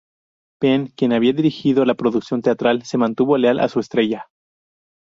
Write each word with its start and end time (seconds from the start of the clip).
Penn, 0.59 0.87
quien 0.97 1.13
había 1.13 1.31
dirigido 1.31 1.85
la 1.85 1.93
producción 1.93 2.41
teatral, 2.41 2.81
se 2.85 2.97
mantuvo 2.97 3.37
leal 3.37 3.59
a 3.59 3.69
su 3.69 3.79
estrella. 3.79 4.29